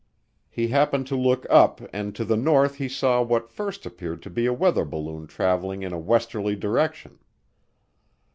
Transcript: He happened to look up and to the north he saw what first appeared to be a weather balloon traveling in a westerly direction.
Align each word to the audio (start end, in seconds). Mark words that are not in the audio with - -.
He 0.49 0.69
happened 0.69 1.05
to 1.05 1.15
look 1.15 1.45
up 1.47 1.79
and 1.93 2.15
to 2.15 2.25
the 2.25 2.35
north 2.35 2.77
he 2.77 2.89
saw 2.89 3.21
what 3.21 3.51
first 3.51 3.85
appeared 3.85 4.23
to 4.23 4.31
be 4.31 4.47
a 4.47 4.51
weather 4.51 4.83
balloon 4.83 5.27
traveling 5.27 5.83
in 5.83 5.93
a 5.93 5.99
westerly 5.99 6.55
direction. 6.55 7.19